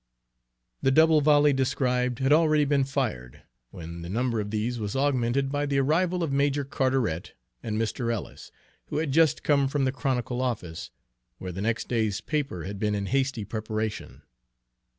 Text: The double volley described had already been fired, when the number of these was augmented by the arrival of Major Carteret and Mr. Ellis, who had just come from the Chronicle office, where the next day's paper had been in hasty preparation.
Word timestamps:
The 0.81 0.89
double 0.89 1.21
volley 1.21 1.53
described 1.53 2.17
had 2.17 2.33
already 2.33 2.65
been 2.65 2.85
fired, 2.85 3.43
when 3.69 4.01
the 4.01 4.09
number 4.09 4.39
of 4.41 4.49
these 4.49 4.79
was 4.79 4.95
augmented 4.95 5.51
by 5.51 5.67
the 5.67 5.77
arrival 5.77 6.23
of 6.23 6.31
Major 6.31 6.63
Carteret 6.65 7.35
and 7.61 7.77
Mr. 7.79 8.11
Ellis, 8.11 8.51
who 8.87 8.97
had 8.97 9.11
just 9.11 9.43
come 9.43 9.67
from 9.67 9.85
the 9.85 9.91
Chronicle 9.91 10.41
office, 10.41 10.89
where 11.37 11.51
the 11.51 11.61
next 11.61 11.87
day's 11.87 12.19
paper 12.19 12.63
had 12.63 12.79
been 12.79 12.95
in 12.95 13.05
hasty 13.05 13.45
preparation. 13.45 14.23